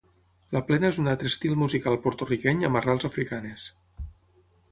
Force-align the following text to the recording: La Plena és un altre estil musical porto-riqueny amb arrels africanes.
La 0.55 0.61
Plena 0.69 0.87
és 0.93 0.97
un 1.01 1.09
altre 1.11 1.29
estil 1.31 1.53
musical 1.65 1.99
porto-riqueny 2.07 2.65
amb 2.69 2.81
arrels 2.81 3.07
africanes. 3.13 3.67